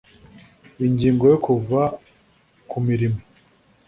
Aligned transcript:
Ingingo 0.85 1.23
yo 1.31 1.37
Kuva 1.45 1.81
ku 2.69 2.77
mirimo 2.87 3.19